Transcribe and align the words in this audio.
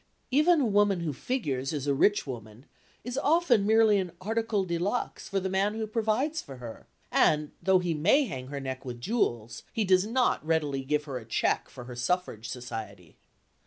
Even 0.31 0.59
a 0.61 0.65
woman 0.65 1.01
who 1.01 1.13
figures 1.13 1.71
as 1.73 1.85
a 1.85 1.93
rich 1.93 2.25
woman 2.25 2.65
is 3.03 3.19
often 3.19 3.67
merely 3.67 3.99
an 3.99 4.13
article 4.19 4.65
de 4.65 4.79
luxe 4.79 5.29
for 5.29 5.39
the 5.39 5.47
man 5.47 5.75
who 5.75 5.85
provides 5.85 6.41
for 6.41 6.57
her, 6.57 6.87
and, 7.11 7.51
though 7.61 7.77
he 7.77 7.93
may 7.93 8.23
hang 8.23 8.47
her 8.47 8.59
neck 8.59 8.83
with 8.83 8.99
jewels, 8.99 9.61
he 9.71 9.85
does 9.85 10.07
not 10.07 10.43
readily 10.43 10.83
give 10.83 11.03
her 11.03 11.19
a 11.19 11.25
cheque 11.25 11.69
for 11.69 11.83
her 11.83 11.95
suffrage 11.95 12.49
society. 12.49 13.15